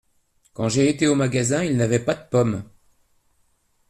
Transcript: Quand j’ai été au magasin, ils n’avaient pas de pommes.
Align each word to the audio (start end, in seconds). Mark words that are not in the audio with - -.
Quand 0.53 0.67
j’ai 0.67 0.89
été 0.89 1.05
au 1.05 1.13
magasin, 1.13 1.63
ils 1.63 1.77
n’avaient 1.77 2.03
pas 2.03 2.15
de 2.15 2.27
pommes. 2.27 2.63